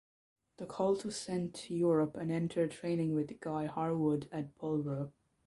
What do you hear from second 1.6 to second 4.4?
Europe and entered training with Guy Harwood